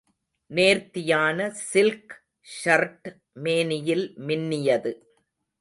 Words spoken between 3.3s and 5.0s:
மேனியில் மின்னியது.